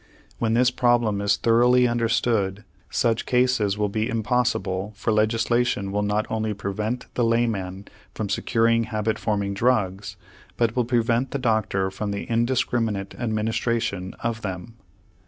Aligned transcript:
When 0.39 0.55
this 0.55 0.71
problem 0.71 1.21
is 1.21 1.37
thoroughly 1.37 1.87
understood, 1.87 2.63
such 2.89 3.27
cases 3.27 3.77
will 3.77 3.87
be 3.87 4.09
impossible, 4.09 4.93
for 4.95 5.13
legislation 5.13 5.91
will 5.91 6.01
not 6.01 6.25
only 6.27 6.55
prevent 6.55 7.05
the 7.13 7.23
layman 7.23 7.87
from 8.15 8.27
securing 8.27 8.85
habit 8.85 9.19
forming 9.19 9.53
drugs, 9.53 10.15
but 10.57 10.75
will 10.75 10.85
prevent 10.85 11.29
the 11.29 11.37
doctor 11.37 11.91
from 11.91 12.09
the 12.09 12.23
indiscriminate 12.31 13.13
administration 13.19 14.15
of 14.23 14.41
them. 14.41 14.73